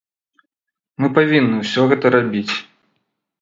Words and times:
Мы 1.03 1.07
павінны 1.17 1.59
ўсё 1.67 1.81
гэта 1.93 2.05
рабіць. 2.17 2.53